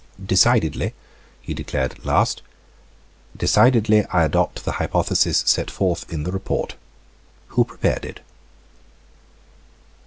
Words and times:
"Decidedly," 0.25 0.95
he 1.43 1.53
declared 1.53 1.91
at 1.91 2.03
last, 2.07 2.41
"decidedly, 3.37 4.03
I 4.05 4.23
adopt 4.25 4.65
the 4.65 4.71
hypothesis 4.81 5.43
set 5.45 5.69
forth 5.69 6.11
in 6.11 6.23
the 6.23 6.31
report. 6.31 6.73
Who 7.49 7.63
prepared 7.63 8.03
it?" 8.05 8.21